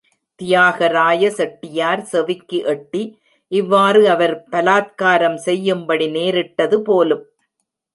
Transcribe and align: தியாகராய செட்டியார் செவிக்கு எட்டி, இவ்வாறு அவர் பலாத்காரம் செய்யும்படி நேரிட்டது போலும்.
தியாகராய 0.39 1.29
செட்டியார் 1.29 2.03
செவிக்கு 2.03 2.59
எட்டி, 2.65 3.03
இவ்வாறு 3.51 4.03
அவர் 4.09 4.35
பலாத்காரம் 4.51 5.39
செய்யும்படி 5.47 6.07
நேரிட்டது 6.09 6.79
போலும். 6.81 7.25